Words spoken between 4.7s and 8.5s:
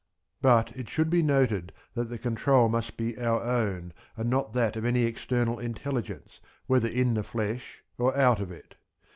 of any external intelligence whether in the flesh or out of